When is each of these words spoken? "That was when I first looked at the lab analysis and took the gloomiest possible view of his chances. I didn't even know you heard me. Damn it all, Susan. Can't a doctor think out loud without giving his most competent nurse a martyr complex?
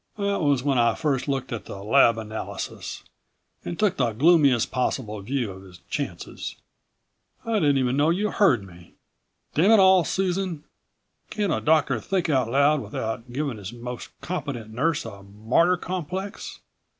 "That 0.17 0.41
was 0.41 0.63
when 0.63 0.79
I 0.79 0.95
first 0.95 1.27
looked 1.27 1.53
at 1.53 1.65
the 1.65 1.83
lab 1.83 2.17
analysis 2.17 3.03
and 3.63 3.77
took 3.77 3.97
the 3.97 4.13
gloomiest 4.13 4.71
possible 4.71 5.21
view 5.21 5.51
of 5.51 5.61
his 5.61 5.79
chances. 5.91 6.55
I 7.45 7.59
didn't 7.59 7.77
even 7.77 7.97
know 7.97 8.09
you 8.09 8.31
heard 8.31 8.65
me. 8.65 8.95
Damn 9.53 9.69
it 9.69 9.79
all, 9.79 10.03
Susan. 10.03 10.63
Can't 11.29 11.53
a 11.53 11.61
doctor 11.61 11.99
think 12.01 12.31
out 12.31 12.49
loud 12.49 12.81
without 12.81 13.31
giving 13.31 13.57
his 13.57 13.71
most 13.71 14.09
competent 14.21 14.73
nurse 14.73 15.05
a 15.05 15.21
martyr 15.21 15.77
complex? 15.77 16.61